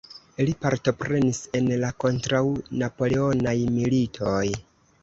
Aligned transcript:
Li 0.45 0.53
partoprenis 0.63 1.41
en 1.59 1.69
la 1.85 1.91
kontraŭ-Napoleonaj 2.05 3.57
militoj. 3.79 4.45